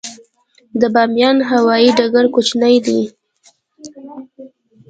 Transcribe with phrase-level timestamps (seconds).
[0.79, 3.01] د بامیان هوايي ډګر کوچنی دی